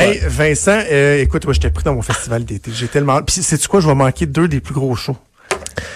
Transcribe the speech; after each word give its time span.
Hey, 0.00 0.18
Vincent, 0.26 0.80
euh, 0.90 1.20
écoute, 1.22 1.44
moi, 1.44 1.54
j'étais 1.54 1.70
pris 1.70 1.84
dans 1.84 1.94
mon 1.94 2.02
festival 2.02 2.44
d'été. 2.44 2.72
J'ai 2.74 2.88
tellement. 2.88 3.22
Puis, 3.22 3.42
sais-tu 3.42 3.68
quoi? 3.68 3.78
Je 3.80 3.86
vais 3.86 3.94
manquer 3.94 4.26
deux 4.26 4.48
des 4.48 4.58
plus 4.60 4.74
gros 4.74 4.96
shows. 4.96 5.16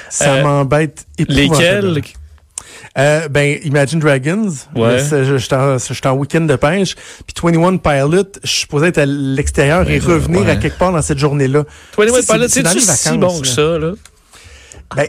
Ça 0.09 0.35
Euh, 0.35 0.43
m'embête. 0.45 1.05
Lesquels? 1.19 2.01
Euh, 2.97 3.29
ben, 3.29 3.59
Imagine 3.65 3.99
Dragons. 3.99 4.53
Ouais. 4.77 4.99
Je- 5.01 5.37
J'étais 5.39 6.07
en, 6.07 6.13
week-end 6.15 6.43
de 6.43 6.55
pêche. 6.55 6.95
Puis 6.95 7.35
21 7.43 7.77
Pilot, 7.79 8.23
je 8.45 8.49
suis 8.49 8.61
supposé 8.61 8.87
être 8.87 8.99
à 8.99 9.07
l'extérieur 9.07 9.89
et 9.91 9.99
Ouais, 10.01 10.15
revenir 10.15 10.43
ouais. 10.43 10.51
à 10.51 10.57
quelque 10.57 10.79
part 10.79 10.93
dans 10.93 11.03
cette 11.03 11.19
journée-là. 11.19 11.65
Toi, 11.93 12.07
Tu 12.07 12.13
sais, 12.13 12.27
pas 12.27 12.37
là, 12.39 12.49
c'est- 12.49 12.65
si 12.97 13.19
bon 13.19 13.41
que 13.41 13.49
ça, 13.49 13.79
là? 13.79 13.93
Ben, 14.95 15.09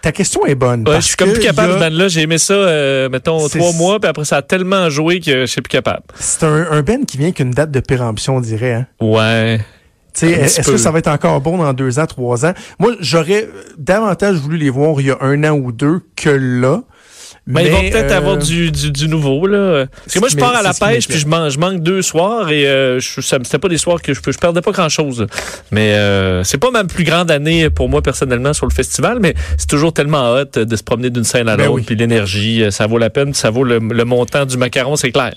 ta 0.00 0.12
question 0.12 0.44
est 0.46 0.54
bonne. 0.54 0.80
Ouais, 0.80 0.84
parce 0.94 1.04
je 1.04 1.08
suis 1.08 1.16
comme 1.16 1.28
que 1.30 1.34
plus 1.34 1.42
capable 1.44 1.72
a- 1.74 1.90
band 1.90 1.96
là. 1.96 2.08
J'ai 2.08 2.22
aimé 2.22 2.38
ça, 2.38 2.54
euh, 2.54 3.08
mettons, 3.08 3.48
trois 3.48 3.72
mois, 3.72 4.00
puis 4.00 4.08
après 4.08 4.24
ça 4.24 4.36
a 4.38 4.42
tellement 4.42 4.88
joué 4.90 5.20
que 5.20 5.40
je 5.42 5.46
suis 5.46 5.60
plus 5.62 5.68
capable. 5.70 6.02
C'est 6.18 6.44
un, 6.44 6.70
un 6.70 6.82
Ben 6.82 7.04
qui 7.06 7.16
vient 7.18 7.32
qu'une 7.32 7.50
date 7.52 7.70
de 7.70 7.80
péremption, 7.80 8.36
on 8.36 8.40
dirait. 8.40 8.72
Hein? 8.72 8.86
Ouais. 9.00 9.60
Est-ce 10.20 10.60
que 10.70 10.76
ça 10.76 10.90
va 10.90 10.98
être 10.98 11.08
encore 11.08 11.40
bon 11.40 11.56
dans 11.56 11.72
deux 11.72 11.98
ans, 11.98 12.06
trois 12.06 12.44
ans? 12.44 12.52
Moi, 12.78 12.92
j'aurais 13.00 13.48
davantage 13.78 14.36
voulu 14.36 14.58
les 14.58 14.68
voir 14.68 15.00
il 15.00 15.06
y 15.06 15.10
a 15.10 15.16
un 15.22 15.42
an 15.44 15.52
ou 15.56 15.72
deux 15.72 16.00
que 16.16 16.28
là. 16.28 16.82
Mais, 17.44 17.64
ils 17.66 17.72
vont 17.72 17.80
peut-être 17.80 18.12
euh, 18.12 18.16
avoir 18.16 18.36
du, 18.36 18.70
du, 18.70 18.92
du 18.92 19.08
nouveau, 19.08 19.48
là. 19.48 19.86
Parce 20.04 20.14
que 20.14 20.18
moi, 20.20 20.28
je 20.28 20.36
Mais 20.36 20.40
pars 20.42 20.54
à 20.54 20.62
la 20.62 20.72
pêche, 20.74 21.08
puis 21.08 21.18
je, 21.18 21.26
man- 21.26 21.50
je 21.50 21.58
manque 21.58 21.82
deux 21.82 22.00
soirs, 22.00 22.50
et 22.52 22.68
euh, 22.68 23.00
c'était 23.00 23.58
pas 23.58 23.68
des 23.68 23.78
soirs 23.78 24.00
que 24.00 24.14
je, 24.14 24.20
je 24.24 24.38
perdais 24.38 24.60
pas 24.60 24.70
grand-chose. 24.70 25.26
Mais 25.72 25.94
euh, 25.94 26.44
c'est 26.44 26.58
pas 26.58 26.70
ma 26.70 26.84
plus 26.84 27.02
grande 27.02 27.32
année 27.32 27.68
pour 27.68 27.88
moi, 27.88 28.00
personnellement, 28.00 28.52
sur 28.52 28.66
le 28.66 28.72
festival, 28.72 29.18
mais 29.20 29.34
c'est 29.58 29.68
toujours 29.68 29.92
tellement 29.92 30.34
hot 30.34 30.44
de 30.64 30.76
se 30.76 30.84
promener 30.84 31.10
d'une 31.10 31.24
scène 31.24 31.48
à 31.48 31.56
Ben 31.56 31.64
l'autre, 31.66 31.78
oui. 31.78 31.82
puis 31.84 31.96
l'énergie, 31.96 32.62
euh, 32.62 32.70
ça 32.70 32.86
vaut 32.86 32.98
la 32.98 33.10
peine, 33.10 33.34
ça 33.34 33.50
vaut 33.50 33.64
le, 33.64 33.80
le 33.80 34.04
montant 34.04 34.46
du 34.46 34.56
macaron, 34.56 34.94
c'est 34.94 35.10
clair. 35.10 35.34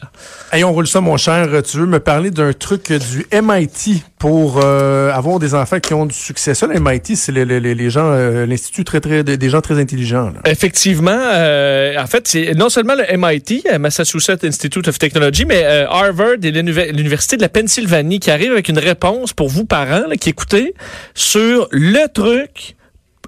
Hey, 0.53 0.63
on 0.63 0.71
roule 0.73 0.87
ça, 0.87 1.01
mon 1.01 1.17
cher. 1.17 1.47
Tu 1.67 1.77
veux 1.77 1.87
me 1.87 1.99
parler 1.99 2.29
d'un 2.29 2.53
truc 2.53 2.91
du 2.93 3.25
MIT 3.33 4.03
pour 4.25 4.59
euh, 4.63 5.11
avoir 5.11 5.37
des 5.37 5.53
enfants 5.53 5.79
qui 5.79 5.93
ont 5.93 6.07
du 6.07 6.15
succès? 6.15 6.55
Ça, 6.55 6.65
le 6.65 6.79
MIT, 6.79 7.15
c'est 7.15 7.31
le- 7.31 7.43
le- 7.43 7.59
le- 7.59 7.73
les 7.73 7.89
gens, 7.91 8.09
euh, 8.11 8.47
l'institut 8.47 8.83
très, 8.83 8.99
très, 8.99 9.23
des 9.23 9.49
gens 9.51 9.61
très 9.61 9.79
intelligents. 9.79 10.31
Là. 10.31 10.39
Effectivement, 10.45 11.11
euh, 11.15 11.93
en 12.01 12.07
fait, 12.07 12.27
c'est 12.27 12.55
non 12.55 12.69
seulement 12.69 12.95
le 12.95 13.03
MIT, 13.15 13.65
Massachusetts 13.77 14.43
Institute 14.43 14.87
of 14.87 14.97
Technology, 14.97 15.45
mais 15.45 15.63
Harvard 15.63 16.37
et 16.41 16.49
l'univer- 16.49 16.91
l'Université 16.91 17.37
de 17.37 17.43
la 17.43 17.49
Pennsylvanie 17.49 18.19
qui 18.19 18.31
arrivent 18.31 18.53
avec 18.53 18.67
une 18.67 18.79
réponse 18.79 19.31
pour 19.31 19.47
vous, 19.47 19.63
parents, 19.63 20.07
là, 20.09 20.15
qui 20.19 20.29
écoutez, 20.29 20.73
sur 21.13 21.67
le 21.69 22.07
truc 22.11 22.75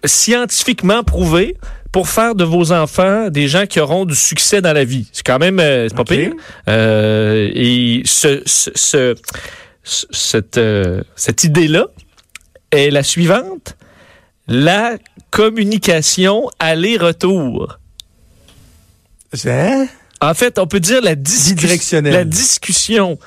scientifiquement 0.03 1.03
prouvé 1.03 1.57
pour 1.91 2.09
faire 2.09 2.33
de 2.33 2.43
vos 2.43 2.71
enfants 2.71 3.29
des 3.29 3.47
gens 3.47 3.67
qui 3.67 3.79
auront 3.79 4.05
du 4.05 4.15
succès 4.15 4.61
dans 4.61 4.73
la 4.73 4.83
vie. 4.83 5.07
C'est 5.13 5.25
quand 5.25 5.37
même, 5.37 5.59
c'est 5.59 5.95
pas 5.95 6.03
pire. 6.03 6.31
Et 6.67 8.01
ce, 8.05 8.41
ce, 8.47 8.71
ce- 8.75 9.15
ce- 9.15 9.15
cette, 10.11 10.57
euh, 10.57 11.03
cette 11.15 11.43
idée-là 11.43 11.87
est 12.71 12.89
la 12.89 13.03
suivante. 13.03 13.75
La 14.47 14.97
communication 15.31 16.49
aller-retour. 16.59 17.79
Hein? 19.45 19.87
En 20.21 20.33
fait, 20.33 20.57
on 20.57 20.67
peut 20.67 20.79
dire 20.79 21.01
la 21.01 21.15
discussion. 21.15 23.19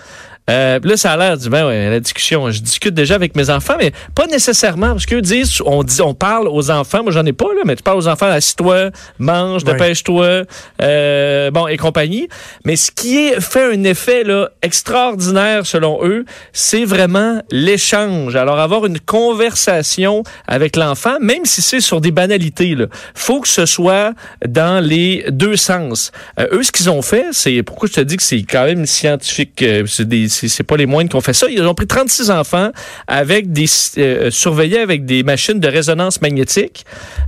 Euh, 0.48 0.80
là, 0.82 0.96
ça 0.96 1.12
a 1.12 1.16
l'air 1.16 1.38
du 1.38 1.48
ben 1.48 1.66
ouais, 1.66 1.90
la 1.90 2.00
discussion. 2.00 2.50
Je 2.50 2.60
discute 2.60 2.94
déjà 2.94 3.14
avec 3.14 3.36
mes 3.36 3.50
enfants, 3.50 3.74
mais 3.78 3.92
pas 4.14 4.26
nécessairement 4.26 4.90
parce 4.90 5.06
qu'eux 5.06 5.20
disent, 5.20 5.60
on 5.64 5.82
dit, 5.82 6.00
on 6.00 6.14
parle 6.14 6.48
aux 6.48 6.70
enfants. 6.70 7.02
Moi, 7.02 7.12
j'en 7.12 7.24
ai 7.26 7.32
pas 7.32 7.46
là, 7.54 7.62
mais 7.64 7.76
tu 7.76 7.82
parles 7.82 7.98
aux 7.98 8.08
enfants, 8.08 8.26
assis-toi, 8.26 8.90
mange, 9.18 9.64
dépêche-toi, 9.64 10.42
euh, 10.82 11.50
bon 11.50 11.66
et 11.66 11.76
compagnie. 11.76 12.28
Mais 12.64 12.76
ce 12.76 12.90
qui 12.90 13.16
est 13.18 13.40
fait 13.40 13.72
un 13.72 13.84
effet 13.84 14.24
là 14.24 14.50
extraordinaire 14.62 15.66
selon 15.66 16.04
eux, 16.04 16.24
c'est 16.52 16.84
vraiment 16.84 17.42
l'échange. 17.50 18.34
Alors 18.34 18.58
avoir 18.58 18.86
une 18.86 18.98
conversation 18.98 20.22
avec 20.46 20.76
l'enfant, 20.76 21.16
même 21.20 21.44
si 21.44 21.62
c'est 21.62 21.80
sur 21.80 22.00
des 22.00 22.10
banalités, 22.10 22.74
là, 22.74 22.86
faut 23.14 23.40
que 23.40 23.48
ce 23.48 23.66
soit 23.66 24.14
dans 24.46 24.84
les 24.84 25.24
deux 25.28 25.56
sens. 25.56 26.12
Euh, 26.38 26.48
eux, 26.52 26.62
ce 26.62 26.72
qu'ils 26.72 26.90
ont 26.90 27.02
fait, 27.02 27.26
c'est 27.32 27.62
pourquoi 27.62 27.88
je 27.88 27.94
te 27.94 28.00
dis 28.00 28.16
que 28.16 28.22
c'est 28.22 28.42
quand 28.42 28.64
même 28.64 28.86
scientifique. 28.86 29.62
euh, 29.62 29.84
c'est 29.86 30.08
des, 30.08 30.28
c'est, 30.48 30.62
pas 30.62 30.76
les 30.76 30.86
moindres 30.86 31.10
qui 31.10 31.16
ont 31.16 31.20
fait 31.20 31.32
ça. 31.32 31.46
Ils 31.50 31.62
ont 31.62 31.74
pris 31.74 31.86
36 31.86 32.30
enfants 32.30 32.70
avec 33.06 33.52
des 33.52 33.66
euh, 33.98 34.30
surveillés 34.30 34.78
avec 34.78 35.04
des 35.04 35.22
machines 35.22 35.60
de 35.60 35.68
résonance 35.68 36.20
magnétique 36.20 36.84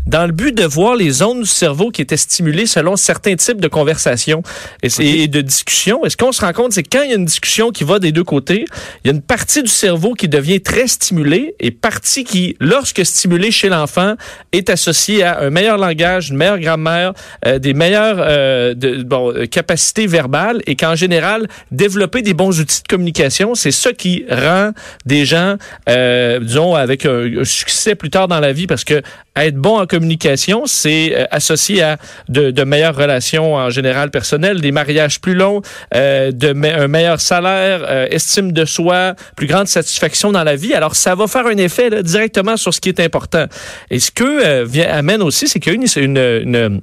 dans 0.07 0.27
le 0.27 0.33
but 0.33 0.57
de 0.57 0.65
voir 0.65 0.97
les 0.97 1.11
zones 1.11 1.43
du 1.43 1.49
cerveau 1.49 1.91
qui 1.91 2.03
étaient 2.03 2.17
stimulées 2.17 2.67
selon 2.67 2.97
certains 2.97 3.37
types 3.37 3.61
de 3.61 3.69
conversations 3.69 4.43
et, 4.83 5.29
de 5.29 5.41
discussions. 5.41 6.05
Et 6.05 6.11
ce 6.11 6.17
qu'on 6.17 6.33
se 6.33 6.41
rend 6.41 6.53
compte, 6.53 6.73
c'est 6.73 6.83
que 6.83 6.97
quand 6.97 7.03
il 7.05 7.11
y 7.11 7.13
a 7.13 7.17
une 7.17 7.25
discussion 7.25 7.71
qui 7.71 7.85
va 7.85 7.99
des 7.99 8.13
deux 8.13 8.25
côtés, 8.25 8.65
il 9.05 9.09
y 9.09 9.11
a 9.11 9.15
une 9.15 9.23
partie 9.23 9.63
du 9.63 9.69
cerveau 9.69 10.15
qui 10.15 10.29
devient 10.29 10.61
très 10.61 10.87
stimulée 10.87 11.55
et 11.61 11.71
partie 11.71 12.25
qui, 12.25 12.57
lorsque 12.61 13.05
stimulée 13.05 13.51
chez 13.51 13.69
l'enfant, 13.69 14.15
est 14.53 14.71
associée 14.71 15.23
à 15.23 15.41
un 15.41 15.51
meilleur 15.51 15.79
langage, 15.79 16.31
une 16.31 16.37
meilleure 16.37 16.59
grammaire, 16.59 17.13
euh, 17.47 17.59
des 17.59 17.75
meilleures 17.75 18.19
euh, 18.19 18.75
de, 18.75 19.03
bon, 19.03 19.33
euh, 19.33 19.47
capacités 19.47 20.07
verbales 20.07 20.63
et 20.67 20.77
qu'en 20.77 20.95
général, 20.95 21.49
développer 21.71 22.23
des 22.23 22.35
bons 22.35 22.61
outils 22.61 22.83
de 22.83 22.89
communication, 22.93 23.55
c'est 23.55 23.71
ça 23.71 23.93
qui 23.93 24.25
rend 24.29 24.73
des 25.07 25.25
gens, 25.25 25.57
euh, 25.89 26.39
disons, 26.41 26.75
avec 26.75 27.07
un, 27.07 27.45
succès 27.45 27.95
plus 27.95 28.11
tard 28.11 28.29
dans 28.29 28.41
la 28.41 28.53
vie 28.53 28.67
parce 28.67 28.85
que 28.85 29.01
être 29.35 29.57
bon 29.57 29.81
en 29.81 29.87
communication, 29.87 30.67
c'est 30.67 31.15
euh, 31.17 31.25
associé 31.31 31.83
à 31.83 31.97
de, 32.29 32.51
de 32.51 32.65
meilleures 32.65 32.95
relations 32.95 33.55
en 33.55 33.71
général 33.71 34.11
personnelles, 34.11 34.61
des 34.61 34.73
mariages 34.73 35.21
plus 35.23 35.35
longs, 35.35 35.63
euh, 35.95 36.33
de 36.33 36.53
un 36.53 36.89
meilleur 36.89 37.21
salaire, 37.21 37.81
euh, 37.89 38.07
estime 38.11 38.53
de 38.53 38.65
soi, 38.67 39.15
plus 39.37 39.47
grande 39.47 39.69
satisfaction 39.69 40.33
dans 40.33 40.45
la 40.45 40.57
vie. 40.57 40.75
Alors, 40.75 40.95
ça 40.95 41.15
va 41.15 41.27
faire 41.27 41.47
un 41.47 41.57
effet 41.57 41.89
là, 41.89 42.03
directement 42.03 42.57
sur 42.57 42.75
ce 42.75 42.81
qui 42.81 42.91
est 42.91 43.01
important. 43.01 43.47
Et 43.91 44.01
ce 44.01 44.11
que 44.11 44.25
euh, 44.25 44.65
vient, 44.65 44.89
amène 44.91 45.23
aussi, 45.23 45.49
c'est 45.49 45.61
qu'il 45.61 45.73
y 45.73 45.77
une, 45.77 46.19
une 46.19 46.83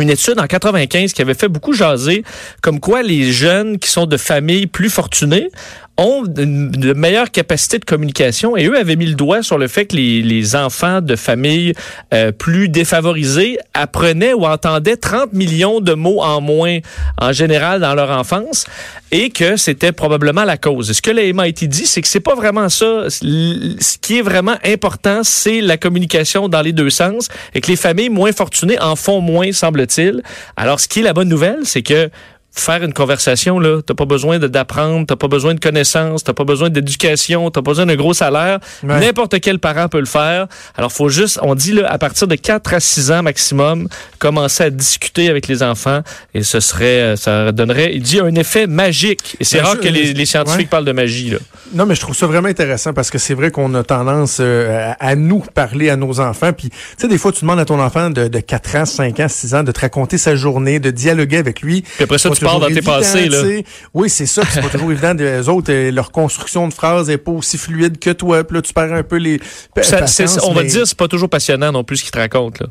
une 0.00 0.10
étude 0.10 0.38
en 0.38 0.46
95 0.46 1.12
qui 1.12 1.22
avait 1.22 1.34
fait 1.34 1.48
beaucoup 1.48 1.72
jaser, 1.72 2.24
comme 2.60 2.80
quoi 2.80 3.02
les 3.02 3.32
jeunes 3.32 3.78
qui 3.78 3.90
sont 3.90 4.06
de 4.06 4.16
familles 4.16 4.66
plus 4.66 4.90
fortunées 4.90 5.50
ont 5.96 6.22
de 6.26 6.92
meilleures 6.92 7.30
capacités 7.30 7.78
de 7.78 7.84
communication 7.84 8.56
et 8.56 8.66
eux 8.66 8.76
avaient 8.76 8.96
mis 8.96 9.06
le 9.06 9.14
doigt 9.14 9.42
sur 9.42 9.58
le 9.58 9.68
fait 9.68 9.86
que 9.86 9.96
les, 9.96 10.22
les 10.22 10.56
enfants 10.56 11.00
de 11.00 11.14
familles 11.14 11.74
euh, 12.12 12.32
plus 12.32 12.68
défavorisées 12.68 13.58
apprenaient 13.74 14.32
ou 14.32 14.44
entendaient 14.44 14.96
30 14.96 15.32
millions 15.32 15.80
de 15.80 15.94
mots 15.94 16.20
en 16.22 16.40
moins 16.40 16.78
en 17.20 17.32
général 17.32 17.80
dans 17.80 17.94
leur 17.94 18.10
enfance 18.10 18.66
et 19.12 19.30
que 19.30 19.56
c'était 19.56 19.92
probablement 19.92 20.44
la 20.44 20.56
cause. 20.56 20.92
Ce 20.92 21.00
que 21.00 21.12
le 21.12 21.32
MIT 21.32 21.68
dit, 21.68 21.86
c'est 21.86 22.02
que 22.02 22.08
c'est 22.08 22.18
pas 22.18 22.34
vraiment 22.34 22.68
ça. 22.68 23.08
Ce 23.08 23.98
qui 23.98 24.18
est 24.18 24.22
vraiment 24.22 24.56
important, 24.64 25.20
c'est 25.22 25.60
la 25.60 25.76
communication 25.76 26.48
dans 26.48 26.62
les 26.62 26.72
deux 26.72 26.90
sens 26.90 27.28
et 27.54 27.60
que 27.60 27.68
les 27.68 27.76
familles 27.76 28.08
moins 28.08 28.32
fortunées 28.32 28.80
en 28.80 28.96
font 28.96 29.20
moins, 29.20 29.52
semble-t-il. 29.52 30.22
Alors, 30.56 30.80
ce 30.80 30.88
qui 30.88 31.00
est 31.00 31.04
la 31.04 31.12
bonne 31.12 31.28
nouvelle, 31.28 31.60
c'est 31.62 31.82
que 31.82 32.10
faire 32.54 32.82
une 32.82 32.92
conversation, 32.92 33.58
là, 33.58 33.80
t'as 33.84 33.94
pas 33.94 34.04
besoin 34.04 34.38
d'apprendre, 34.38 35.06
t'as 35.06 35.16
pas 35.16 35.28
besoin 35.28 35.54
de 35.54 35.60
connaissances, 35.60 36.22
t'as 36.24 36.32
pas 36.32 36.44
besoin 36.44 36.70
d'éducation, 36.70 37.50
t'as 37.50 37.62
pas 37.62 37.70
besoin 37.72 37.86
d'un 37.86 37.96
gros 37.96 38.14
salaire. 38.14 38.58
Ouais. 38.82 39.00
N'importe 39.00 39.40
quel 39.40 39.58
parent 39.58 39.88
peut 39.88 39.98
le 40.00 40.06
faire. 40.06 40.46
Alors, 40.76 40.92
faut 40.92 41.08
juste, 41.08 41.38
on 41.42 41.54
dit, 41.54 41.72
là, 41.72 41.90
à 41.90 41.98
partir 41.98 42.26
de 42.28 42.34
4 42.36 42.74
à 42.74 42.80
6 42.80 43.10
ans 43.10 43.22
maximum, 43.22 43.88
commencer 44.18 44.64
à 44.64 44.70
discuter 44.70 45.28
avec 45.28 45.48
les 45.48 45.62
enfants 45.62 46.00
et 46.32 46.42
ce 46.42 46.60
serait, 46.60 46.84
euh, 47.00 47.16
ça 47.16 47.52
donnerait, 47.52 47.92
il 47.94 48.02
dit, 48.02 48.20
un 48.20 48.34
effet 48.34 48.66
magique. 48.66 49.36
Et 49.40 49.44
c'est 49.44 49.58
Ben, 49.58 49.64
rare 49.64 49.76
je- 49.76 49.80
que 49.80 49.88
les, 49.88 50.12
les 50.14 50.26
scientifiques 50.26 50.60
ouais. 50.60 50.66
parlent 50.66 50.84
de 50.84 50.92
magie, 50.92 51.30
là. 51.30 51.38
Non, 51.74 51.86
mais 51.86 51.94
je 51.96 52.00
trouve 52.00 52.14
ça 52.14 52.26
vraiment 52.26 52.48
intéressant 52.48 52.92
parce 52.92 53.10
que 53.10 53.18
c'est 53.18 53.34
vrai 53.34 53.50
qu'on 53.50 53.74
a 53.74 53.82
tendance 53.82 54.38
euh, 54.40 54.92
à, 55.00 55.16
nous 55.16 55.40
parler 55.40 55.90
à 55.90 55.96
nos 55.96 56.20
enfants. 56.20 56.52
Puis, 56.52 56.70
tu 56.70 56.76
sais, 56.98 57.08
des 57.08 57.18
fois, 57.18 57.32
tu 57.32 57.40
demandes 57.40 57.58
à 57.58 57.64
ton 57.64 57.80
enfant 57.80 58.10
de, 58.10 58.28
de 58.28 58.38
4 58.38 58.76
ans, 58.76 58.84
5 58.84 59.18
ans, 59.20 59.26
6 59.28 59.54
ans 59.54 59.62
de 59.64 59.72
te 59.72 59.80
raconter 59.80 60.18
sa 60.18 60.36
journée, 60.36 60.78
de 60.78 60.90
dialoguer 60.90 61.38
avec 61.38 61.62
lui. 61.62 61.82
Puis 61.82 62.04
après 62.04 62.18
ça, 62.18 62.28
Pas 62.28 62.36
tu 62.36 62.43
pars 62.44 62.60
dans 62.60 62.68
tes 62.68 62.82
passés, 62.82 63.18
évident, 63.26 63.42
là. 63.42 63.60
Oui, 63.94 64.08
c'est 64.10 64.26
ça. 64.26 64.42
C'est 64.50 64.60
pas 64.62 64.68
toujours 64.68 64.92
évident. 64.92 65.14
Les 65.14 65.48
autres, 65.48 65.72
euh, 65.72 65.90
leur 65.90 66.10
construction 66.12 66.68
de 66.68 66.74
phrases 66.74 67.10
est 67.10 67.18
pas 67.18 67.32
aussi 67.32 67.58
fluide 67.58 67.98
que 67.98 68.10
toi. 68.10 68.44
Puis 68.44 68.56
là, 68.56 68.62
tu 68.62 68.72
perds 68.72 68.92
un 68.92 69.02
peu 69.02 69.16
les 69.16 69.40
Ça- 69.82 69.98
patience, 69.98 70.38
on 70.42 70.52
va 70.52 70.62
mais- 70.62 70.68
dire, 70.68 70.86
c'est 70.86 70.96
pas 70.96 71.08
toujours 71.08 71.28
passionnant 71.28 71.72
non 71.72 71.84
plus 71.84 71.96
ce 71.98 72.02
qu'ils 72.02 72.12
te 72.12 72.18
racontent, 72.18 72.64
là. 72.64 72.70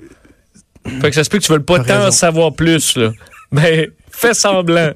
Fait 1.02 1.10
que 1.10 1.16
ça 1.16 1.24
se 1.24 1.30
peut 1.30 1.38
que 1.40 1.44
tu 1.46 1.52
veux 1.52 1.60
pas 1.62 1.78
T'as 1.80 1.84
tant 1.96 2.00
raison. 2.06 2.12
savoir 2.12 2.54
plus, 2.54 2.98
là. 2.98 3.12
Mais 3.52 3.90
fais 4.12 4.34
semblant. 4.34 4.92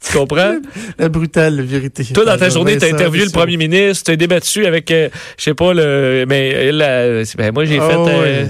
Tu 0.00 0.16
comprends? 0.16 0.54
La 0.96 1.08
brutale 1.08 1.60
vérité. 1.62 2.04
Toi, 2.14 2.24
dans 2.24 2.38
ta 2.38 2.48
journée, 2.48 2.78
tu 2.78 2.84
as 2.84 2.94
interviewé 2.94 3.24
le 3.24 3.32
premier 3.32 3.56
ministre, 3.56 4.04
tu 4.04 4.10
as 4.12 4.16
débattu 4.16 4.64
avec, 4.64 4.88
euh, 4.92 5.08
je 5.36 5.42
sais 5.42 5.54
pas, 5.54 5.74
le. 5.74 6.24
Mais 6.28 6.70
là, 6.70 7.24
ben, 7.36 7.52
moi, 7.52 7.64
j'ai 7.64 7.80
Oh, 7.80 7.88
fait. 8.06 8.12
euh, 8.14 8.46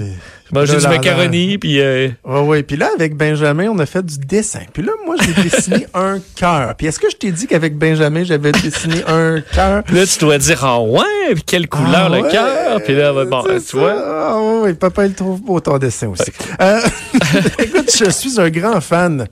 Là, 0.51 0.65
du 0.65 0.87
macaroni, 0.87 1.57
puis. 1.57 1.79
euh, 1.79 2.09
Ouais, 2.25 2.41
ouais. 2.41 2.63
Puis 2.63 2.75
là, 2.77 2.89
avec 2.95 3.15
Benjamin, 3.15 3.67
on 3.69 3.79
a 3.79 3.85
fait 3.85 4.03
du 4.05 4.17
dessin. 4.17 4.61
Puis 4.73 4.83
là, 4.83 4.91
moi, 5.05 5.15
j'ai 5.21 5.43
dessiné 5.43 5.85
un 5.93 6.19
cœur. 6.35 6.75
Puis 6.75 6.87
est-ce 6.87 6.99
que 6.99 7.09
je 7.09 7.15
t'ai 7.17 7.31
dit 7.31 7.47
qu'avec 7.47 7.77
Benjamin, 7.77 8.23
j'avais 8.23 8.51
dessiné 8.51 9.03
un 9.07 9.41
cœur? 9.41 9.83
Là, 9.91 10.05
tu 10.05 10.19
dois 10.19 10.37
dire, 10.37 10.63
ah 10.65 10.81
ouais, 10.81 11.33
puis 11.33 11.43
quelle 11.43 11.67
couleur 11.67 12.05
Ah 12.05 12.09
le 12.09 12.21
ouais, 12.23 12.31
cœur? 12.31 12.81
Puis 12.83 12.95
là, 12.95 13.13
bon, 13.25 13.43
tu 13.43 13.77
vois. 13.77 13.95
Ah 14.05 14.39
ouais, 14.61 14.73
papa, 14.73 15.05
il 15.05 15.13
trouve 15.13 15.41
beau 15.41 15.59
ton 15.59 15.77
dessin 15.77 16.07
aussi. 16.07 16.31
Euh, 16.61 16.79
écoute, 17.59 17.91
je 17.97 18.09
suis 18.09 18.39
un 18.39 18.49
grand 18.49 18.81
fan. 18.81 19.27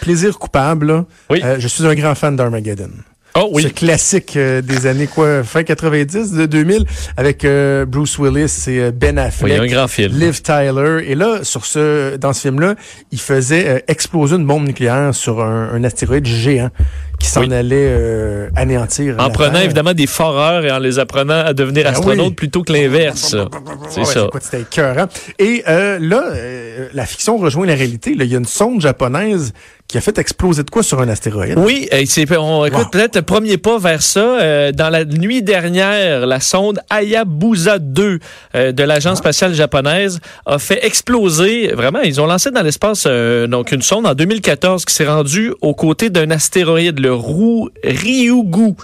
Plaisir 0.00 0.38
coupable, 0.38 0.86
là. 0.86 1.04
Oui. 1.28 1.40
Euh, 1.44 1.56
je 1.58 1.68
suis 1.68 1.86
un 1.86 1.94
grand 1.94 2.14
fan 2.14 2.34
d'Armageddon. 2.34 2.90
Oh 3.36 3.48
Ce 3.60 3.66
oui. 3.66 3.72
classique 3.72 4.36
euh, 4.36 4.60
des 4.60 4.86
années 4.86 5.06
quoi, 5.06 5.44
fin 5.44 5.62
90, 5.62 6.32
de 6.32 6.46
2000, 6.46 6.84
avec 7.16 7.44
euh, 7.44 7.84
Bruce 7.86 8.18
Willis 8.18 8.64
et 8.66 8.80
euh, 8.80 8.90
Ben 8.92 9.18
Affleck. 9.18 9.52
Oui, 9.60 9.68
un 9.68 9.72
grand 9.72 9.86
film. 9.88 10.18
Liv 10.18 10.42
Tyler. 10.42 11.04
Et 11.06 11.14
là, 11.14 11.38
sur 11.44 11.64
ce, 11.64 12.16
dans 12.16 12.32
ce 12.32 12.40
film-là, 12.42 12.74
il 13.12 13.20
faisait 13.20 13.68
euh, 13.68 13.78
exploser 13.86 14.34
une 14.36 14.46
bombe 14.46 14.66
nucléaire 14.66 15.14
sur 15.14 15.42
un, 15.42 15.70
un 15.72 15.84
astéroïde 15.84 16.26
géant 16.26 16.70
qui 17.20 17.28
s'en 17.28 17.42
Oui. 17.42 17.52
allait 17.54 17.76
euh, 17.90 18.48
anéantir. 18.56 19.14
En 19.18 19.30
prenant 19.30 19.52
Terre. 19.52 19.62
évidemment 19.64 19.92
des 19.94 20.06
foreurs 20.08 20.64
et 20.64 20.72
en 20.72 20.78
les 20.78 20.98
apprenant 20.98 21.44
à 21.44 21.52
devenir 21.52 21.84
Ben 21.84 21.90
astronautes 21.92 22.28
oui. 22.30 22.34
plutôt 22.34 22.62
que 22.62 22.72
l'inverse. 22.72 23.36
C'est 23.90 24.00
Ouais, 24.00 24.04
ça. 24.06 24.26
C'était 24.40 24.62
écœurant. 24.62 25.06
Et 25.38 25.62
euh, 25.68 25.98
là, 26.00 26.22
euh, 26.32 26.88
la 26.94 27.06
fiction 27.06 27.36
rejoint 27.36 27.66
la 27.66 27.74
réalité. 27.74 28.14
là. 28.14 28.24
Il 28.24 28.30
y 28.32 28.34
a 28.34 28.38
une 28.38 28.44
sonde 28.46 28.80
japonaise 28.80 29.52
qui 29.86 29.98
a 29.98 30.00
fait 30.00 30.18
exploser 30.18 30.62
de 30.62 30.70
quoi 30.70 30.84
sur 30.84 31.00
un 31.00 31.08
astéroïde. 31.08 31.58
Oui, 31.58 31.88
c'est, 32.06 32.24
on, 32.38 32.64
écoute, 32.64 32.78
Wow. 32.84 32.90
peut-être 32.92 33.16
le 33.16 33.22
premier 33.22 33.58
pas 33.58 33.76
vers 33.76 34.02
ça. 34.02 34.70
dans 34.72 34.88
la 34.88 35.04
nuit 35.04 35.42
dernière, 35.42 36.26
la 36.28 36.38
sonde 36.38 36.78
Hayabusa 36.90 37.80
2 37.80 38.20
euh, 38.54 38.70
de 38.70 38.82
l'agence 38.84 39.18
spatiale 39.18 39.52
japonaise 39.52 40.20
a 40.46 40.60
fait 40.60 40.78
exploser. 40.86 41.72
Vraiment, 41.74 41.98
ils 42.02 42.20
ont 42.20 42.26
lancé 42.26 42.52
dans 42.52 42.62
l'espace 42.62 43.04
donc 43.48 43.72
une 43.72 43.82
sonde 43.82 44.06
en 44.06 44.14
2014 44.14 44.84
qui 44.84 44.94
s'est 44.94 45.08
rendue 45.08 45.52
aux 45.60 45.74
côtés 45.74 46.08
d'un 46.08 46.30
astéroïde, 46.30 47.00
le 47.00 47.09
Ryugu. 47.12 48.74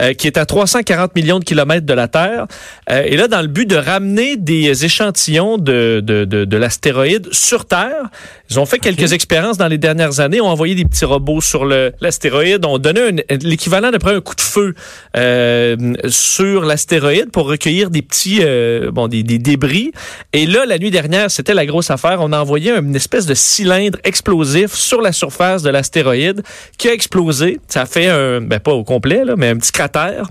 euh, 0.00 0.12
qui 0.12 0.26
est 0.26 0.38
à 0.38 0.44
340 0.44 1.14
millions 1.14 1.38
de 1.38 1.44
kilomètres 1.44 1.86
de 1.86 1.94
la 1.94 2.08
Terre. 2.08 2.46
Euh, 2.90 3.04
et 3.04 3.16
là, 3.16 3.28
dans 3.28 3.42
le 3.42 3.46
but 3.46 3.68
de 3.68 3.76
ramener 3.76 4.36
des 4.36 4.84
échantillons 4.84 5.56
de 5.56 6.56
l'astéroïde 6.56 7.32
sur 7.32 7.64
Terre, 7.64 8.10
ils 8.50 8.60
ont 8.60 8.66
fait 8.66 8.78
quelques 8.78 9.12
expériences 9.12 9.56
dans 9.56 9.68
les 9.68 9.78
dernières 9.78 10.20
années, 10.20 10.40
ont 10.40 10.48
envoyé 10.48 10.74
des 10.74 10.84
petits 10.84 11.04
robots 11.04 11.40
sur 11.40 11.64
l'astéroïde, 11.64 12.64
ont 12.66 12.78
donné 12.78 13.24
l'équivalent 13.42 13.90
d'après 13.90 14.14
un 14.14 14.20
coup 14.20 14.34
de 14.34 14.40
feu 14.40 14.74
euh, 15.16 15.94
sur 16.08 16.64
l'astéroïde 16.64 17.30
pour 17.30 17.46
recueillir 17.46 17.90
des 17.90 18.02
petits 18.02 18.40
euh, 18.42 18.90
bon 18.90 19.08
des, 19.08 19.22
des 19.22 19.38
débris. 19.38 19.92
Et 20.32 20.46
là, 20.46 20.66
la 20.66 20.78
nuit 20.78 20.90
dernière, 20.90 21.30
c'était 21.30 21.54
la 21.54 21.64
grosse 21.64 21.90
affaire. 21.90 22.18
On 22.20 22.32
a 22.32 22.40
envoyé 22.40 22.72
une 22.72 22.94
espèce 22.94 23.26
de 23.26 23.34
cylindre 23.34 23.98
explosif 24.04 24.74
sur 24.74 25.00
la 25.00 25.12
surface 25.12 25.62
de 25.62 25.70
l'astéroïde 25.70 26.42
qui 26.76 26.88
a 26.88 26.92
explosé. 26.92 27.60
Ça 27.68 27.82
a 27.82 27.86
fait 27.86 28.08
un, 28.08 28.40
ben 28.40 28.60
pas 28.60 28.72
au 28.72 28.84
complet 28.84 29.24
là, 29.24 29.34
mais 29.36 29.48
un 29.48 29.56
petit 29.56 29.72
cratère. 29.72 30.28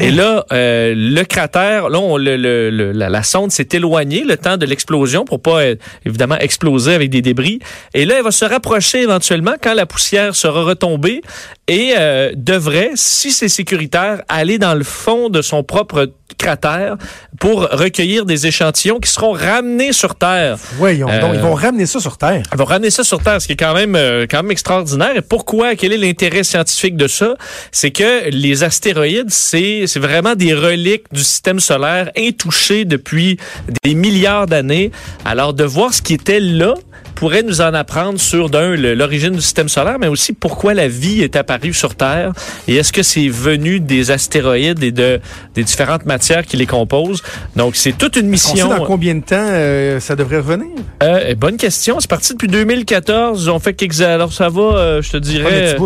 Et 0.00 0.10
là, 0.10 0.44
euh, 0.52 0.94
le 0.96 1.22
cratère, 1.24 1.88
là, 1.90 1.98
on, 1.98 2.16
le, 2.16 2.36
le- 2.36 2.70
le- 2.70 2.92
la, 2.92 3.08
la 3.10 3.22
sonde 3.22 3.50
s'est 3.52 3.68
éloignée 3.72 4.24
le 4.24 4.36
temps 4.36 4.56
de 4.56 4.64
l'explosion 4.66 5.24
pour 5.24 5.40
pas 5.42 5.60
euh, 5.62 5.74
évidemment 6.06 6.38
exploser 6.38 6.94
avec 6.94 7.10
des 7.10 7.22
débris. 7.22 7.58
Et 7.94 8.04
là, 8.04 8.14
elle 8.18 8.24
va 8.24 8.30
se 8.30 8.44
rapprocher 8.44 9.02
éventuellement 9.02 9.54
quand 9.62 9.74
la 9.74 9.86
poussière 9.86 10.34
sera 10.34 10.62
retombée 10.62 11.20
et 11.68 11.94
euh, 11.98 12.32
devrait, 12.36 12.90
si 12.94 13.32
c'est 13.32 13.48
sécuritaire, 13.48 14.22
aller 14.28 14.58
dans 14.58 14.74
le 14.74 14.84
fond 14.84 15.28
de 15.28 15.42
son 15.42 15.62
propre 15.62 16.10
cratère 16.38 16.96
pour 17.38 17.68
recueillir 17.70 18.24
des 18.24 18.46
échantillons 18.46 18.98
qui 18.98 19.10
seront 19.10 19.32
ramenés 19.32 19.92
sur 19.92 20.14
Terre. 20.14 20.56
Voyons 20.76 21.06
donc, 21.06 21.16
Euh, 21.22 21.34
ils 21.34 21.40
vont 21.40 21.54
ramener 21.54 21.86
ça 21.86 22.00
sur 22.00 22.16
Terre. 22.16 22.42
Elle 22.50 22.58
va 22.58 22.64
ramener 22.64 22.90
ça 22.90 23.04
sur 23.04 23.22
Terre, 23.22 23.40
ce 23.40 23.46
qui 23.46 23.52
est 23.52 23.56
quand 23.56 23.74
même, 23.74 23.94
euh, 23.94 24.26
quand 24.28 24.42
même 24.42 24.50
extraordinaire. 24.50 25.14
Et 25.16 25.20
pourquoi? 25.20 25.76
Quel 25.76 25.92
est 25.92 25.98
l'intérêt 25.98 26.42
scientifique 26.42 26.96
de 26.96 27.06
ça? 27.06 27.34
C'est 27.70 27.90
que 27.90 28.30
les 28.30 28.64
astéroïdes, 28.64 29.30
c'est, 29.30 29.81
c'est 29.86 30.00
vraiment 30.00 30.34
des 30.34 30.54
reliques 30.54 31.04
du 31.12 31.22
système 31.22 31.60
solaire 31.60 32.10
intouchées 32.16 32.84
depuis 32.84 33.38
des 33.84 33.94
milliards 33.94 34.46
d'années. 34.46 34.90
Alors, 35.24 35.54
de 35.54 35.64
voir 35.64 35.92
ce 35.94 36.02
qui 36.02 36.14
était 36.14 36.40
là 36.40 36.74
pourrait 37.14 37.42
nous 37.42 37.60
en 37.60 37.72
apprendre 37.72 38.18
sur, 38.18 38.50
d'un, 38.50 38.74
l'origine 38.74 39.30
du 39.30 39.40
système 39.40 39.68
solaire, 39.68 39.98
mais 40.00 40.08
aussi 40.08 40.32
pourquoi 40.32 40.74
la 40.74 40.88
vie 40.88 41.22
est 41.22 41.36
apparue 41.36 41.72
sur 41.72 41.94
Terre. 41.94 42.32
Et 42.66 42.74
est-ce 42.76 42.92
que 42.92 43.02
c'est 43.04 43.28
venu 43.28 43.78
des 43.78 44.10
astéroïdes 44.10 44.82
et 44.82 44.90
de, 44.90 45.20
des 45.54 45.62
différentes 45.62 46.04
matières 46.04 46.44
qui 46.44 46.56
les 46.56 46.66
composent? 46.66 47.22
Donc, 47.54 47.76
c'est 47.76 47.92
toute 47.92 48.16
une 48.16 48.32
On 48.32 48.36
sait 48.36 48.52
mission. 48.52 48.68
dans 48.68 48.84
combien 48.84 49.14
de 49.14 49.20
temps 49.20 49.36
euh, 49.38 50.00
ça 50.00 50.16
devrait 50.16 50.38
revenir? 50.38 50.66
Euh, 51.02 51.34
bonne 51.36 51.58
question. 51.58 52.00
C'est 52.00 52.10
parti 52.10 52.32
depuis 52.32 52.48
2014. 52.48 53.44
Ils 53.44 53.50
ont 53.50 53.60
fait 53.60 53.74
quelques... 53.74 54.00
Alors, 54.00 54.32
ça 54.32 54.48
va, 54.48 54.62
euh, 54.62 55.02
je 55.02 55.12
te 55.12 55.16
dirais... 55.18 55.76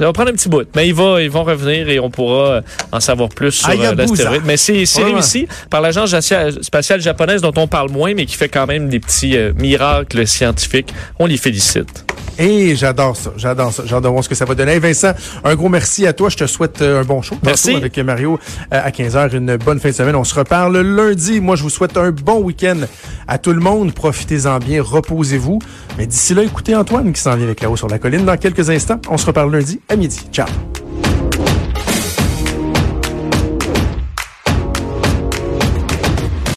Ça 0.00 0.06
va 0.06 0.14
prendre 0.14 0.30
un 0.30 0.32
petit 0.32 0.48
bout. 0.48 0.66
Mais 0.74 0.88
ils, 0.88 0.94
va, 0.94 1.20
ils 1.20 1.30
vont 1.30 1.44
revenir 1.44 1.86
et 1.90 2.00
on 2.00 2.08
pourra 2.08 2.46
euh, 2.52 2.60
en 2.90 3.00
savoir 3.00 3.28
plus 3.28 3.50
sur 3.50 3.68
euh, 3.68 3.94
l'astéroïde. 3.94 4.40
Mais 4.46 4.56
c'est 4.56 4.86
c'est 4.86 5.02
Vraiment. 5.02 5.16
réussi 5.18 5.46
par 5.68 5.82
l'agence 5.82 6.16
spatiale 6.62 7.02
japonaise 7.02 7.42
dont 7.42 7.52
on 7.56 7.66
parle 7.68 7.90
moins, 7.90 8.14
mais 8.14 8.24
qui 8.24 8.34
fait 8.34 8.48
quand 8.48 8.66
même 8.66 8.88
des 8.88 8.98
petits 8.98 9.36
euh, 9.36 9.52
miracles 9.58 10.26
scientifiques. 10.26 10.94
On 11.18 11.26
les 11.26 11.36
félicite. 11.36 12.06
Et 12.40 12.74
j'adore 12.74 13.16
ça, 13.16 13.32
j'adore 13.36 13.70
ça. 13.70 13.82
J'adore 13.84 14.12
voir 14.12 14.24
ce 14.24 14.28
que 14.30 14.34
ça 14.34 14.46
va 14.46 14.54
donner. 14.54 14.78
Vincent, 14.78 15.12
un 15.44 15.54
gros 15.54 15.68
merci 15.68 16.06
à 16.06 16.14
toi. 16.14 16.30
Je 16.30 16.38
te 16.38 16.46
souhaite 16.46 16.80
euh, 16.80 17.02
un 17.02 17.04
bon 17.04 17.20
show. 17.20 17.36
Merci. 17.42 17.76
avec 17.76 17.98
Mario 17.98 18.40
euh, 18.72 18.80
à 18.82 18.90
15h. 18.90 19.36
Une 19.36 19.56
bonne 19.58 19.78
fin 19.78 19.90
de 19.90 19.94
semaine. 19.94 20.16
On 20.16 20.24
se 20.24 20.34
reparle 20.34 20.78
lundi. 20.80 21.40
Moi, 21.40 21.56
je 21.56 21.62
vous 21.62 21.70
souhaite 21.70 21.98
un 21.98 22.10
bon 22.10 22.40
week-end 22.40 22.78
à 23.28 23.36
tout 23.36 23.52
le 23.52 23.60
monde. 23.60 23.92
Profitez-en 23.92 24.58
bien, 24.58 24.82
reposez-vous. 24.82 25.58
Mais 25.98 26.06
d'ici 26.06 26.32
là, 26.32 26.42
écoutez 26.42 26.74
Antoine 26.74 27.12
qui 27.12 27.20
s'en 27.20 27.36
vient 27.36 27.44
avec 27.44 27.60
la 27.60 27.70
haut 27.70 27.76
sur 27.76 27.88
la 27.88 27.98
colline 27.98 28.24
dans 28.24 28.38
quelques 28.38 28.70
instants. 28.70 29.00
On 29.10 29.18
se 29.18 29.26
reparle 29.26 29.52
lundi 29.52 29.78
à 29.90 29.96
midi. 29.96 30.26
Ciao. 30.32 30.46